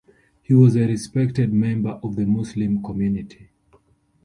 He 0.41 0.55
was 0.55 0.75
a 0.75 0.87
respected 0.87 1.53
member 1.53 1.91
of 2.01 2.15
the 2.15 2.25
Muslim 2.25 2.81
community. 2.81 3.51